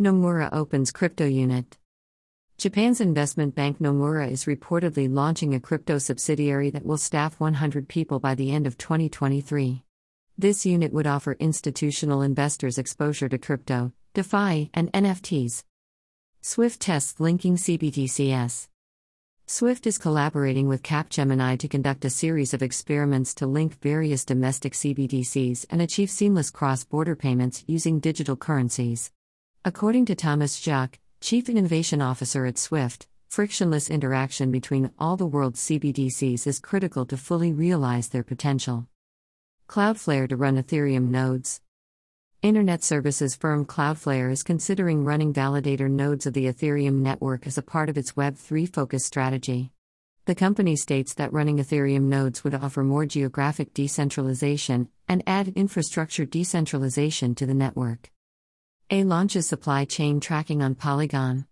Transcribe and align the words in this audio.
Nomura 0.00 0.48
opens 0.52 0.90
crypto 0.90 1.24
unit. 1.24 1.78
Japan's 2.58 3.00
investment 3.00 3.54
bank 3.54 3.78
Nomura 3.78 4.28
is 4.28 4.44
reportedly 4.44 5.08
launching 5.08 5.54
a 5.54 5.60
crypto 5.60 5.98
subsidiary 5.98 6.68
that 6.70 6.84
will 6.84 6.96
staff 6.96 7.38
100 7.38 7.88
people 7.88 8.18
by 8.18 8.34
the 8.34 8.50
end 8.50 8.66
of 8.66 8.76
2023. 8.76 9.84
This 10.36 10.66
unit 10.66 10.92
would 10.92 11.06
offer 11.06 11.36
institutional 11.38 12.22
investors 12.22 12.76
exposure 12.76 13.28
to 13.28 13.38
crypto, 13.38 13.92
DeFi, 14.14 14.68
and 14.74 14.92
NFTs. 14.92 15.62
Swift 16.40 16.80
tests 16.80 17.20
linking 17.20 17.54
CBDCs. 17.54 18.66
Swift 19.46 19.86
is 19.86 19.98
collaborating 19.98 20.66
with 20.66 20.82
Capgemini 20.82 21.56
to 21.60 21.68
conduct 21.68 22.04
a 22.04 22.10
series 22.10 22.52
of 22.52 22.64
experiments 22.64 23.32
to 23.34 23.46
link 23.46 23.80
various 23.80 24.24
domestic 24.24 24.72
CBDCs 24.72 25.66
and 25.70 25.80
achieve 25.80 26.10
seamless 26.10 26.50
cross 26.50 26.82
border 26.82 27.14
payments 27.14 27.62
using 27.68 28.00
digital 28.00 28.34
currencies. 28.34 29.12
According 29.66 30.04
to 30.06 30.14
Thomas 30.14 30.60
Zschach, 30.60 30.96
Chief 31.22 31.48
Innovation 31.48 32.02
Officer 32.02 32.44
at 32.44 32.58
Swift, 32.58 33.06
frictionless 33.30 33.88
interaction 33.88 34.52
between 34.52 34.90
all 34.98 35.16
the 35.16 35.24
world's 35.24 35.58
CBDCs 35.62 36.46
is 36.46 36.60
critical 36.60 37.06
to 37.06 37.16
fully 37.16 37.50
realize 37.50 38.08
their 38.08 38.22
potential. 38.22 38.86
Cloudflare 39.66 40.28
to 40.28 40.36
run 40.36 40.62
Ethereum 40.62 41.08
nodes. 41.08 41.62
Internet 42.42 42.84
services 42.84 43.34
firm 43.34 43.64
Cloudflare 43.64 44.30
is 44.30 44.42
considering 44.42 45.02
running 45.02 45.32
validator 45.32 45.90
nodes 45.90 46.26
of 46.26 46.34
the 46.34 46.44
Ethereum 46.44 46.96
network 47.00 47.46
as 47.46 47.56
a 47.56 47.62
part 47.62 47.88
of 47.88 47.96
its 47.96 48.12
Web3 48.12 48.70
focus 48.70 49.06
strategy. 49.06 49.72
The 50.26 50.34
company 50.34 50.76
states 50.76 51.14
that 51.14 51.32
running 51.32 51.56
Ethereum 51.56 52.02
nodes 52.02 52.44
would 52.44 52.54
offer 52.54 52.84
more 52.84 53.06
geographic 53.06 53.72
decentralization 53.72 54.90
and 55.08 55.22
add 55.26 55.48
infrastructure 55.56 56.26
decentralization 56.26 57.34
to 57.36 57.46
the 57.46 57.54
network. 57.54 58.10
EY 58.90 59.02
launches 59.02 59.46
supply 59.46 59.86
chain 59.86 60.20
tracking 60.20 60.62
on 60.62 60.74
Polygon. 60.74 61.46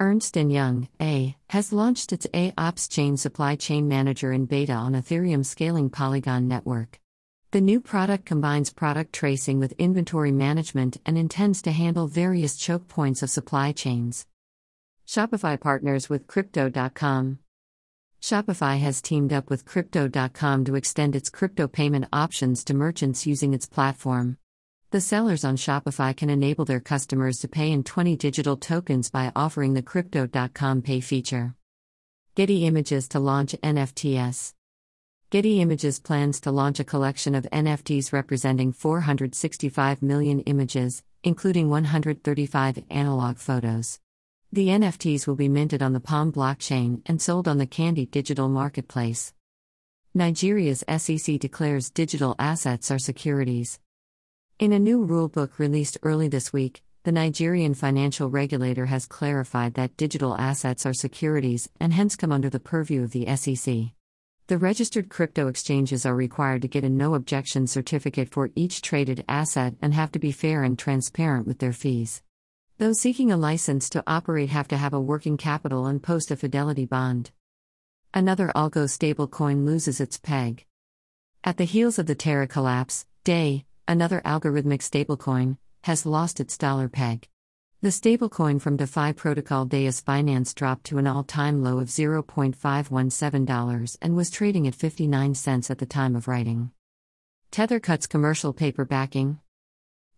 Ernst 0.00 0.36
& 0.36 0.36
Young, 0.36 0.88
EY, 0.98 1.36
has 1.50 1.70
launched 1.70 2.14
its 2.14 2.26
EY 2.32 2.52
OpsChain 2.56 3.18
Supply 3.18 3.56
Chain 3.56 3.86
Manager 3.86 4.32
in 4.32 4.46
beta 4.46 4.72
on 4.72 4.94
Ethereum 4.94 5.44
scaling 5.44 5.90
Polygon 5.90 6.48
network. 6.48 6.98
The 7.50 7.60
new 7.60 7.78
product 7.78 8.24
combines 8.24 8.72
product 8.72 9.12
tracing 9.12 9.58
with 9.58 9.72
inventory 9.72 10.32
management 10.32 10.96
and 11.04 11.18
intends 11.18 11.60
to 11.62 11.72
handle 11.72 12.06
various 12.06 12.56
choke 12.56 12.88
points 12.88 13.22
of 13.22 13.28
supply 13.28 13.72
chains. 13.72 14.26
Shopify 15.06 15.60
partners 15.60 16.08
with 16.08 16.26
Crypto.com. 16.26 17.38
Shopify 18.22 18.78
has 18.80 19.02
teamed 19.02 19.32
up 19.32 19.50
with 19.50 19.66
Crypto.com 19.66 20.64
to 20.64 20.74
extend 20.74 21.14
its 21.14 21.28
crypto 21.28 21.68
payment 21.68 22.06
options 22.14 22.64
to 22.64 22.72
merchants 22.72 23.26
using 23.26 23.52
its 23.52 23.66
platform. 23.66 24.38
The 24.90 25.00
sellers 25.00 25.44
on 25.44 25.56
Shopify 25.56 26.16
can 26.16 26.30
enable 26.30 26.64
their 26.64 26.78
customers 26.78 27.40
to 27.40 27.48
pay 27.48 27.72
in 27.72 27.82
20 27.82 28.14
digital 28.14 28.56
tokens 28.56 29.10
by 29.10 29.32
offering 29.34 29.74
the 29.74 29.82
Crypto.com 29.82 30.82
Pay 30.82 31.00
feature. 31.00 31.56
Getty 32.36 32.64
Images 32.66 33.08
to 33.08 33.18
launch 33.18 33.56
NFTs. 33.64 34.54
Getty 35.30 35.60
Images 35.60 35.98
plans 35.98 36.38
to 36.42 36.52
launch 36.52 36.78
a 36.78 36.84
collection 36.84 37.34
of 37.34 37.48
NFTs 37.52 38.12
representing 38.12 38.72
465 38.72 40.02
million 40.02 40.38
images, 40.42 41.02
including 41.24 41.68
135 41.68 42.84
analog 42.88 43.38
photos. 43.38 43.98
The 44.52 44.68
NFTs 44.68 45.26
will 45.26 45.34
be 45.34 45.48
minted 45.48 45.82
on 45.82 45.94
the 45.94 46.00
Palm 46.00 46.30
blockchain 46.30 47.02
and 47.06 47.20
sold 47.20 47.48
on 47.48 47.58
the 47.58 47.66
Candy 47.66 48.06
digital 48.06 48.48
marketplace. 48.48 49.34
Nigeria's 50.14 50.84
SEC 50.96 51.40
declares 51.40 51.90
digital 51.90 52.36
assets 52.38 52.92
are 52.92 53.00
securities. 53.00 53.80
In 54.58 54.72
a 54.72 54.78
new 54.78 55.06
rulebook 55.06 55.58
released 55.58 55.98
early 56.02 56.28
this 56.28 56.50
week, 56.50 56.82
the 57.04 57.12
Nigerian 57.12 57.74
financial 57.74 58.30
regulator 58.30 58.86
has 58.86 59.04
clarified 59.04 59.74
that 59.74 59.98
digital 59.98 60.34
assets 60.34 60.86
are 60.86 60.94
securities 60.94 61.68
and 61.78 61.92
hence 61.92 62.16
come 62.16 62.32
under 62.32 62.48
the 62.48 62.58
purview 62.58 63.02
of 63.02 63.10
the 63.10 63.26
SEC. 63.36 63.92
The 64.46 64.56
registered 64.56 65.10
crypto 65.10 65.48
exchanges 65.48 66.06
are 66.06 66.16
required 66.16 66.62
to 66.62 66.68
get 66.68 66.84
a 66.84 66.88
no 66.88 67.14
objection 67.14 67.66
certificate 67.66 68.30
for 68.30 68.48
each 68.54 68.80
traded 68.80 69.26
asset 69.28 69.74
and 69.82 69.92
have 69.92 70.10
to 70.12 70.18
be 70.18 70.32
fair 70.32 70.62
and 70.62 70.78
transparent 70.78 71.46
with 71.46 71.58
their 71.58 71.74
fees. 71.74 72.22
Those 72.78 72.98
seeking 72.98 73.30
a 73.30 73.36
license 73.36 73.90
to 73.90 74.02
operate 74.06 74.48
have 74.48 74.68
to 74.68 74.78
have 74.78 74.94
a 74.94 75.00
working 75.00 75.36
capital 75.36 75.84
and 75.84 76.02
post 76.02 76.30
a 76.30 76.36
fidelity 76.36 76.86
bond. 76.86 77.30
Another 78.14 78.50
algo 78.56 78.88
stablecoin 78.88 79.66
loses 79.66 80.00
its 80.00 80.16
peg. 80.16 80.64
At 81.44 81.58
the 81.58 81.64
heels 81.64 81.98
of 81.98 82.06
the 82.06 82.14
Terra 82.14 82.46
collapse, 82.46 83.04
DEI, 83.22 83.65
another 83.88 84.20
algorithmic 84.24 84.80
stablecoin, 84.80 85.58
has 85.84 86.06
lost 86.06 86.40
its 86.40 86.58
dollar 86.58 86.88
peg. 86.88 87.28
The 87.82 87.88
stablecoin 87.88 88.60
from 88.60 88.76
DeFi 88.76 89.12
protocol 89.12 89.66
Deus 89.66 90.00
Finance 90.00 90.54
dropped 90.54 90.84
to 90.86 90.98
an 90.98 91.06
all 91.06 91.22
time 91.22 91.62
low 91.62 91.78
of 91.78 91.88
$0.517 91.88 93.98
and 94.02 94.16
was 94.16 94.30
trading 94.30 94.66
at 94.66 94.74
59 94.74 95.34
cents 95.34 95.70
at 95.70 95.78
the 95.78 95.86
time 95.86 96.16
of 96.16 96.26
writing. 96.26 96.72
Tether 97.50 97.78
cuts 97.78 98.06
commercial 98.06 98.52
paper 98.52 98.84
backing. 98.84 99.38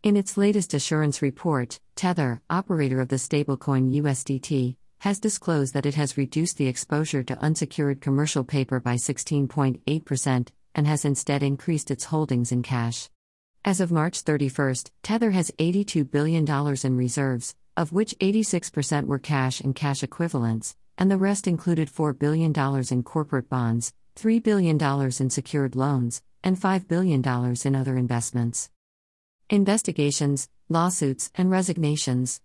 In 0.03 0.17
its 0.17 0.37
latest 0.37 0.73
assurance 0.73 1.21
report, 1.21 1.81
Tether, 1.97 2.41
operator 2.49 3.01
of 3.01 3.09
the 3.09 3.17
stablecoin 3.17 3.93
USDT, 4.01 4.77
has 5.01 5.21
disclosed 5.21 5.75
that 5.75 5.87
it 5.87 5.97
has 5.97 6.17
reduced 6.17 6.57
the 6.57 6.69
exposure 6.69 7.23
to 7.25 7.39
unsecured 7.41 8.01
commercial 8.01 8.45
paper 8.45 8.81
by 8.81 8.95
16.8% 8.95 10.49
and 10.75 10.87
has 10.87 11.05
instead 11.05 11.43
increased 11.43 11.91
its 11.91 12.05
holdings 12.05 12.53
in 12.53 12.63
cash. 12.63 13.11
As 13.69 13.83
of 13.83 13.93
March 13.93 14.21
31, 14.23 14.77
Tether 15.03 15.33
has 15.33 15.51
$82 15.59 16.11
billion 16.11 16.47
in 16.85 16.97
reserves, 16.97 17.55
of 17.77 17.93
which 17.93 18.17
86% 18.19 19.05
were 19.05 19.19
cash 19.19 19.61
and 19.61 19.75
cash 19.75 20.03
equivalents, 20.03 20.75
and 20.97 21.11
the 21.11 21.19
rest 21.19 21.47
included 21.47 21.91
$4 21.91 22.19
billion 22.19 22.55
in 22.91 23.03
corporate 23.03 23.51
bonds, 23.51 23.93
$3 24.17 24.43
billion 24.43 24.83
in 25.21 25.29
secured 25.29 25.77
loans, 25.77 26.23
and 26.43 26.59
$5 26.59 26.89
billion 26.89 27.23
in 27.63 27.77
other 27.77 27.99
investments. 27.99 28.71
Investigations, 29.51 30.49
lawsuits, 30.71 31.31
and 31.35 31.51
resignations. 31.51 32.41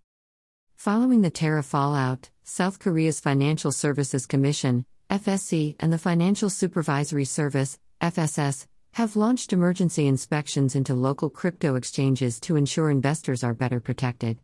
Following 0.76 1.22
the 1.22 1.30
Terra 1.30 1.62
fallout, 1.62 2.28
South 2.42 2.78
Korea's 2.78 3.18
Financial 3.18 3.72
Services 3.72 4.26
Commission, 4.26 4.84
FSC, 5.08 5.76
and 5.80 5.90
the 5.90 5.96
Financial 5.96 6.50
Supervisory 6.50 7.24
Service, 7.24 7.78
FSS, 8.02 8.66
have 8.94 9.16
launched 9.16 9.52
emergency 9.52 10.06
inspections 10.06 10.76
into 10.76 10.94
local 10.94 11.28
crypto 11.28 11.74
exchanges 11.74 12.38
to 12.38 12.54
ensure 12.54 12.90
investors 12.90 13.42
are 13.42 13.52
better 13.52 13.80
protected. 13.80 14.38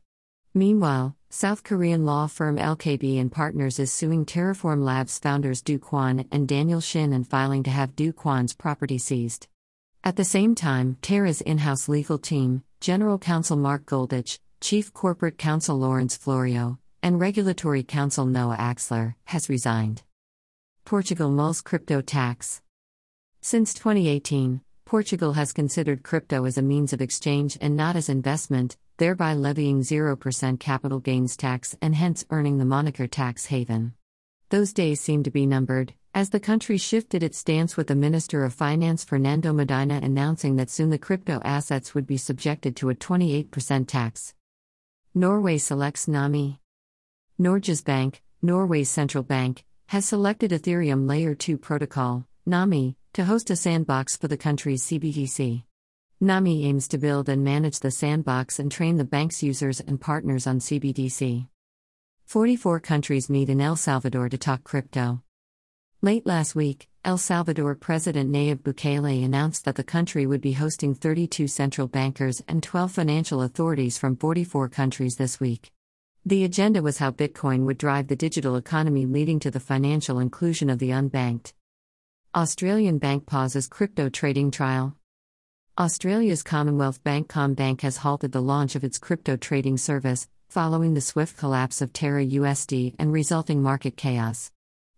Meanwhile, 0.54 1.14
South 1.28 1.62
Korean 1.62 2.04
law 2.04 2.26
firm 2.26 2.56
LKB 2.56 3.20
and 3.20 3.30
Partners 3.30 3.78
is 3.78 3.92
suing 3.92 4.26
Terraform 4.26 4.82
Labs 4.82 5.20
founders 5.20 5.62
Do 5.62 5.78
Kwon 5.78 6.26
and 6.32 6.48
Daniel 6.48 6.80
Shin 6.80 7.12
and 7.12 7.24
filing 7.24 7.62
to 7.62 7.70
have 7.70 7.94
Do 7.94 8.12
Kwon's 8.12 8.52
property 8.52 8.98
seized. 8.98 9.46
At 10.02 10.16
the 10.16 10.24
same 10.24 10.56
time, 10.56 10.96
Terra's 11.00 11.40
in 11.40 11.58
house 11.58 11.88
legal 11.88 12.18
team, 12.18 12.64
General 12.80 13.18
Counsel 13.18 13.56
Mark 13.56 13.86
Goldich, 13.86 14.40
Chief 14.60 14.92
Corporate 14.92 15.38
Counsel 15.38 15.78
Lawrence 15.78 16.16
Florio, 16.16 16.80
and 17.04 17.20
Regulatory 17.20 17.84
Counsel 17.84 18.26
Noah 18.26 18.56
Axler, 18.56 19.14
has 19.26 19.48
resigned. 19.48 20.02
Portugal 20.84 21.30
mulls 21.30 21.60
crypto 21.60 22.00
tax. 22.00 22.62
Since 23.42 23.72
2018, 23.72 24.60
Portugal 24.84 25.32
has 25.32 25.54
considered 25.54 26.02
crypto 26.02 26.44
as 26.44 26.58
a 26.58 26.62
means 26.62 26.92
of 26.92 27.00
exchange 27.00 27.56
and 27.62 27.74
not 27.74 27.96
as 27.96 28.10
investment, 28.10 28.76
thereby 28.98 29.32
levying 29.32 29.80
0% 29.80 30.60
capital 30.60 31.00
gains 31.00 31.38
tax 31.38 31.74
and 31.80 31.94
hence 31.94 32.22
earning 32.28 32.58
the 32.58 32.66
moniker 32.66 33.06
tax 33.06 33.46
haven. 33.46 33.94
Those 34.50 34.74
days 34.74 35.00
seem 35.00 35.22
to 35.22 35.30
be 35.30 35.46
numbered, 35.46 35.94
as 36.12 36.28
the 36.28 36.38
country 36.38 36.76
shifted 36.76 37.22
its 37.22 37.38
stance 37.38 37.78
with 37.78 37.86
the 37.86 37.94
Minister 37.94 38.44
of 38.44 38.52
Finance 38.52 39.04
Fernando 39.04 39.54
Medina 39.54 40.00
announcing 40.02 40.56
that 40.56 40.68
soon 40.68 40.90
the 40.90 40.98
crypto 40.98 41.40
assets 41.42 41.94
would 41.94 42.06
be 42.06 42.18
subjected 42.18 42.76
to 42.76 42.90
a 42.90 42.94
28% 42.94 43.88
tax. 43.88 44.34
Norway 45.14 45.56
selects 45.56 46.04
Nahmii. 46.04 46.58
Norges 47.40 47.82
Bank, 47.82 48.20
Norway's 48.42 48.90
central 48.90 49.24
bank, 49.24 49.64
has 49.86 50.04
selected 50.04 50.50
Ethereum 50.50 51.08
Layer 51.08 51.34
2 51.34 51.56
protocol, 51.56 52.26
Nahmii, 52.46 52.96
to 53.12 53.24
host 53.24 53.50
a 53.50 53.56
sandbox 53.56 54.16
for 54.16 54.28
the 54.28 54.36
country's 54.36 54.84
CBDC. 54.84 55.64
Nahmii 56.22 56.64
aims 56.64 56.86
to 56.86 56.98
build 56.98 57.28
and 57.28 57.42
manage 57.42 57.80
the 57.80 57.90
sandbox 57.90 58.60
and 58.60 58.70
train 58.70 58.98
the 58.98 59.04
bank's 59.04 59.42
users 59.42 59.80
and 59.80 60.00
partners 60.00 60.46
on 60.46 60.60
CBDC. 60.60 61.48
44 62.26 62.78
countries 62.78 63.28
meet 63.28 63.48
in 63.48 63.60
El 63.60 63.74
Salvador 63.74 64.28
to 64.28 64.38
talk 64.38 64.62
crypto. 64.62 65.22
Late 66.02 66.24
last 66.24 66.54
week, 66.54 66.88
El 67.04 67.18
Salvador 67.18 67.74
President 67.74 68.30
Nayib 68.30 68.58
Bukele 68.58 69.24
announced 69.24 69.64
that 69.64 69.74
the 69.74 69.82
country 69.82 70.24
would 70.24 70.40
be 70.40 70.52
hosting 70.52 70.94
32 70.94 71.48
central 71.48 71.88
bankers 71.88 72.42
and 72.46 72.62
12 72.62 72.92
financial 72.92 73.42
authorities 73.42 73.98
from 73.98 74.16
44 74.16 74.68
countries 74.68 75.16
this 75.16 75.40
week. 75.40 75.72
The 76.24 76.44
agenda 76.44 76.80
was 76.80 76.98
how 76.98 77.10
Bitcoin 77.10 77.64
would 77.64 77.78
drive 77.78 78.06
the 78.06 78.14
digital 78.14 78.54
economy, 78.54 79.04
leading 79.04 79.40
to 79.40 79.50
the 79.50 79.58
financial 79.58 80.20
inclusion 80.20 80.70
of 80.70 80.78
the 80.78 80.90
unbanked. 80.90 81.54
Australian 82.32 82.98
bank 82.98 83.26
pauses 83.26 83.66
crypto 83.66 84.08
trading 84.08 84.52
trial. 84.52 84.94
Australia's 85.76 86.44
Commonwealth 86.44 87.02
Bank 87.02 87.26
CommBank 87.28 87.80
has 87.80 87.96
halted 87.96 88.30
the 88.30 88.40
launch 88.40 88.76
of 88.76 88.84
its 88.84 88.98
crypto 88.98 89.36
trading 89.36 89.76
service, 89.76 90.28
following 90.48 90.94
the 90.94 91.00
swift 91.00 91.36
collapse 91.36 91.82
of 91.82 91.92
Terra 91.92 92.24
USD 92.24 92.94
and 93.00 93.12
resulting 93.12 93.60
market 93.60 93.96
chaos. 93.96 94.52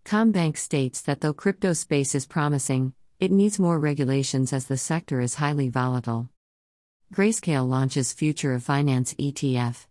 CommBank 0.04 0.58
states 0.58 1.00
that 1.00 1.22
though 1.22 1.32
crypto 1.32 1.72
space 1.72 2.14
is 2.14 2.26
promising, 2.26 2.92
it 3.18 3.32
needs 3.32 3.58
more 3.58 3.78
regulations 3.78 4.52
as 4.52 4.66
the 4.66 4.76
sector 4.76 5.18
is 5.18 5.36
highly 5.36 5.70
volatile. 5.70 6.28
Grayscale 7.14 7.66
launches 7.66 8.12
Future 8.12 8.52
of 8.52 8.62
Finance 8.62 9.14
ETF. 9.14 9.86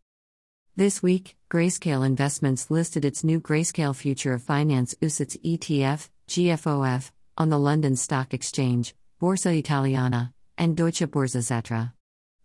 This 0.76 1.02
week, 1.02 1.36
Grayscale 1.50 2.06
Investments 2.06 2.70
listed 2.70 3.04
its 3.04 3.24
new 3.24 3.42
Grayscale 3.42 3.96
Future 3.96 4.34
of 4.34 4.44
Finance 4.44 4.94
UCITS 5.02 5.42
ETF, 5.44 6.08
GFOF, 6.28 7.10
on 7.42 7.50
the 7.50 7.58
London 7.58 7.96
Stock 7.96 8.36
Exchange, 8.36 8.94
Borsa 9.20 9.58
Italiana, 9.58 10.32
and 10.60 10.78
Deutsche 10.78 11.08
Börse 11.10 11.42
Xetra. 11.42 11.92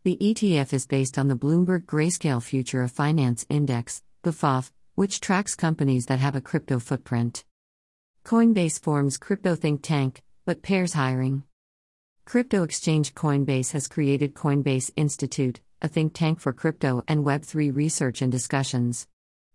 The 0.05 0.17
ETF 0.19 0.73
is 0.73 0.87
based 0.87 1.19
on 1.19 1.29
the 1.29 1.37
Bloomberg 1.37 1.85
Grayscale 1.85 2.43
Future 2.43 2.81
of 2.83 2.93
Finance 2.93 3.45
Index, 3.51 4.03
BFOF, 4.25 4.71
which 4.95 5.21
tracks 5.21 5.55
companies 5.55 6.07
that 6.07 6.21
have 6.21 6.35
a 6.35 6.41
crypto 6.41 6.79
footprint. 6.79 7.45
Coinbase 8.25 8.81
forms 8.81 9.19
crypto 9.19 9.55
think 9.55 9.83
tank, 9.83 10.23
but 10.47 10.63
pairs 10.63 10.95
hiring. 10.95 11.43
Crypto 12.25 12.63
exchange 12.63 13.13
Coinbase 13.13 13.73
has 13.73 13.89
created 13.89 14.33
Coinbase 14.33 14.91
Institute, 14.97 15.61
a 15.83 15.89
think 15.89 16.15
tank 16.15 16.41
for 16.41 16.55
crypto 16.55 17.05
and 17.07 17.23
Web3 17.23 17.77
research 17.77 18.23
and 18.23 18.33
discussions. 18.33 19.07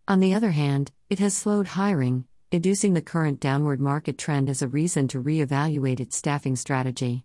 On 0.07 0.19
the 0.19 0.35
other 0.35 0.51
hand, 0.51 0.91
it 1.09 1.17
has 1.17 1.35
slowed 1.35 1.69
hiring, 1.69 2.25
inducing 2.51 2.93
the 2.93 3.01
current 3.01 3.39
downward 3.39 3.79
market 3.79 4.17
trend 4.17 4.49
as 4.49 4.61
a 4.61 4.67
reason 4.67 5.07
to 5.07 5.21
re-evaluate 5.21 6.01
its 6.01 6.17
staffing 6.17 6.57
strategy. 6.57 7.23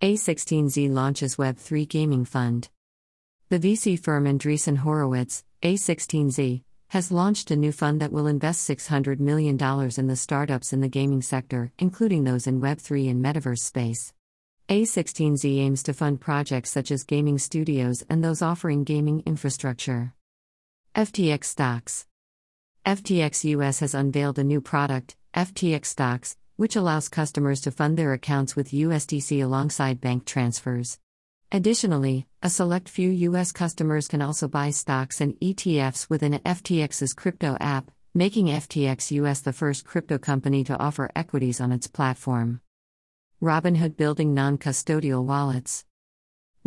A16Z 0.00 0.90
launches 0.90 1.36
Web3 1.36 1.86
Gaming 1.86 2.24
Fund. 2.24 2.70
The 3.50 3.58
VC 3.58 4.02
firm 4.02 4.24
Andreessen 4.24 4.78
Horowitz, 4.78 5.44
A16Z, 5.62 6.62
has 6.88 7.12
launched 7.12 7.50
a 7.50 7.56
new 7.56 7.72
fund 7.72 8.00
that 8.00 8.10
will 8.10 8.26
invest 8.26 8.66
$600 8.66 9.20
million 9.20 9.58
in 9.98 10.06
the 10.06 10.16
startups 10.16 10.72
in 10.72 10.80
the 10.80 10.88
gaming 10.88 11.20
sector, 11.20 11.70
including 11.78 12.24
those 12.24 12.46
in 12.46 12.62
Web3 12.62 13.10
and 13.10 13.22
metaverse 13.22 13.58
space. 13.58 14.14
A16Z 14.70 15.58
aims 15.58 15.82
to 15.82 15.92
fund 15.92 16.22
projects 16.22 16.70
such 16.70 16.90
as 16.90 17.04
gaming 17.04 17.36
studios 17.36 18.02
and 18.08 18.24
those 18.24 18.40
offering 18.40 18.84
gaming 18.84 19.22
infrastructure. 19.26 20.14
FTX 20.94 21.44
Stocks 21.44 22.07
FTX 22.84 23.44
US 23.44 23.80
has 23.80 23.94
unveiled 23.94 24.38
a 24.38 24.44
new 24.44 24.60
product, 24.60 25.16
FTX 25.34 25.86
Stocks, 25.86 26.36
which 26.56 26.74
allows 26.74 27.08
customers 27.08 27.60
to 27.60 27.70
fund 27.70 27.96
their 27.96 28.12
accounts 28.12 28.56
with 28.56 28.70
USDC 28.70 29.42
alongside 29.42 30.00
bank 30.00 30.24
transfers. 30.24 30.98
Additionally, 31.52 32.26
a 32.42 32.50
select 32.50 32.88
few 32.88 33.10
U.S. 33.10 33.52
customers 33.52 34.08
can 34.08 34.22
also 34.22 34.48
buy 34.48 34.70
stocks 34.70 35.20
and 35.20 35.34
ETFs 35.40 36.10
within 36.10 36.40
FTX's 36.44 37.14
crypto 37.14 37.56
app, 37.60 37.90
making 38.14 38.46
FTX 38.46 39.10
US 39.12 39.40
the 39.40 39.52
first 39.52 39.84
crypto 39.84 40.18
company 40.18 40.64
to 40.64 40.78
offer 40.78 41.10
equities 41.14 41.60
on 41.60 41.72
its 41.72 41.86
platform. 41.86 42.60
Robinhood 43.40 43.96
building 43.96 44.34
non 44.34 44.58
custodial 44.58 45.24
wallets. 45.24 45.84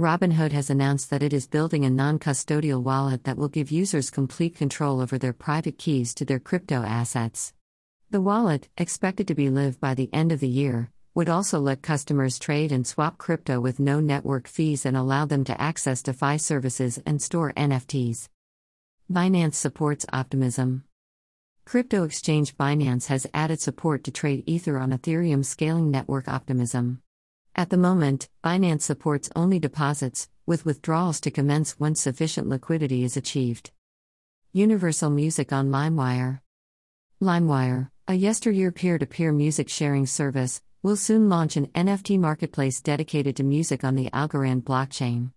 Robinhood 0.02 0.52
has 0.52 0.72
announced 0.72 1.12
that 1.12 1.22
it 1.22 1.32
is 1.32 1.46
building 1.46 1.86
a 1.86 1.90
non 1.92 2.18
custodial 2.18 2.82
wallet 2.82 3.24
that 3.26 3.38
will 3.38 3.48
give 3.48 3.70
users 3.70 4.10
complete 4.10 4.56
control 4.56 5.00
over 5.00 5.20
their 5.20 5.32
private 5.32 5.78
keys 5.78 6.16
to 6.16 6.26
their 6.26 6.40
crypto 6.40 6.82
assets. 6.82 7.54
The 8.10 8.20
wallet, 8.20 8.68
expected 8.80 9.28
to 9.28 9.36
be 9.36 9.52
live 9.52 9.80
by 9.80 9.94
the 9.94 10.10
end 10.12 10.32
of 10.32 10.40
the 10.40 10.48
year, 10.48 10.90
would 11.14 11.30
also 11.30 11.60
let 11.60 11.84
customers 11.84 12.40
trade 12.40 12.72
and 12.72 12.88
swap 12.88 13.20
crypto 13.20 13.60
with 13.60 13.80
no 13.80 14.00
network 14.00 14.48
fees 14.48 14.88
and 14.88 14.98
allow 14.98 15.26
them 15.26 15.44
to 15.44 15.62
access 15.62 16.02
DeFi 16.02 16.40
services 16.40 17.00
and 17.06 17.22
store 17.22 17.54
NFTs. 17.54 18.28
Binance 19.08 19.54
supports 19.54 20.08
optimism. 20.12 20.84
Crypto 21.64 22.06
exchange 22.06 22.58
Binance 22.58 23.06
has 23.06 23.28
added 23.36 23.62
support 23.62 24.04
to 24.06 24.12
trade 24.12 24.46
Ether 24.48 24.80
on 24.80 24.94
Ethereum 24.94 25.46
scaling 25.46 25.92
network 25.92 26.28
optimism. 26.28 27.04
At 27.56 27.70
the 27.70 27.78
moment, 27.78 28.30
Binance 28.44 28.84
supports 28.84 29.30
only 29.36 29.60
deposits, 29.60 30.30
with 30.46 30.66
withdrawals 30.66 31.20
to 31.22 31.32
commence 31.32 31.80
once 31.80 32.02
sufficient 32.02 32.48
liquidity 32.48 33.04
is 33.04 33.18
achieved. 33.18 33.72
Universal 34.54 35.10
Music 35.10 35.52
on 35.52 35.70
LimeWire. 35.70 36.40
LimeWire, 37.22 37.90
a 38.08 38.14
yesteryear 38.14 38.72
peer 38.72 38.98
to 38.98 39.06
peer 39.06 39.32
music 39.32 39.70
sharing 39.70 40.06
service, 40.06 40.62
will 40.82 40.96
soon 40.96 41.30
launch 41.30 41.58
an 41.58 41.68
NFT 41.68 42.18
marketplace 42.18 42.82
dedicated 42.82 43.36
to 43.36 43.44
music 43.44 43.84
on 43.84 43.96
the 43.96 44.10
Algorand 44.12 44.64
blockchain. 44.64 45.32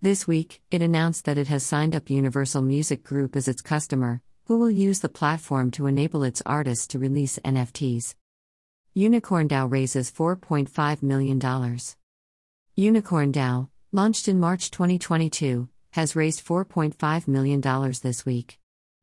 This 0.00 0.26
week, 0.26 0.62
it 0.70 0.82
announced 0.82 1.24
that 1.24 1.38
it 1.38 1.48
has 1.48 1.64
signed 1.64 1.94
up 1.96 2.08
Universal 2.08 2.62
Music 2.62 3.02
Group 3.02 3.34
as 3.34 3.48
its 3.48 3.60
customer, 3.60 4.22
who 4.44 4.58
will 4.58 4.70
use 4.70 5.00
the 5.00 5.08
platform 5.08 5.70
to 5.72 5.86
enable 5.86 6.22
its 6.22 6.42
artists 6.46 6.86
to 6.88 6.98
release 6.98 7.38
NFTs. 7.44 8.14
Unicorn 8.98 9.46
DAO 9.46 9.70
raises 9.70 10.10
$4.5 10.10 11.02
million. 11.02 11.38
Unicorn 12.76 13.30
DAO, 13.30 13.68
launched 13.92 14.26
in 14.26 14.40
March 14.40 14.70
2022, 14.70 15.68
has 15.90 16.16
raised 16.16 16.42
$4.5 16.42 17.28
million 17.28 17.60
this 18.02 18.24
week. 18.24 18.58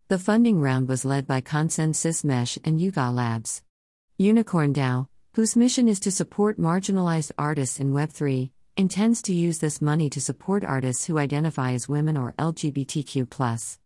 The 0.07 0.17
funding 0.17 0.59
round 0.59 0.87
was 0.87 1.05
led 1.05 1.27
by 1.27 1.41
ConsenSys 1.41 2.23
Mesh 2.23 2.57
and 2.63 2.81
Yuga 2.81 3.11
Labs. 3.11 3.61
Unicorn 4.17 4.73
DAO, 4.73 5.09
whose 5.35 5.55
mission 5.55 5.87
is 5.87 5.99
to 5.99 6.09
support 6.09 6.59
marginalized 6.59 7.31
artists 7.37 7.79
in 7.79 7.93
Web3, 7.93 8.49
intends 8.75 9.21
to 9.21 9.31
use 9.31 9.59
this 9.59 9.79
money 9.79 10.09
to 10.09 10.19
support 10.19 10.65
artists 10.65 11.05
who 11.05 11.19
identify 11.19 11.73
as 11.73 11.87
women 11.87 12.17
or 12.17 12.33
LGBTQ. 12.39 13.77